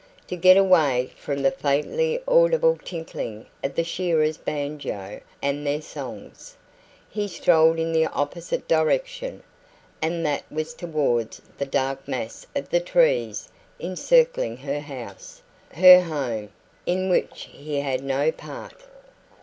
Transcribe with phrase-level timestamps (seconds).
[0.29, 6.57] To get away from the faintly audible tinkling of the shearers' banjo and their songs,
[7.07, 9.43] he strolled in the opposite direction,
[10.01, 13.47] and that was towards the dark mass of the trees
[13.79, 15.39] encircling her house
[15.71, 16.49] her home,
[16.87, 18.83] in which he had no part.